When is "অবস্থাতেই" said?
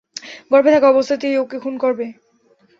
0.89-1.35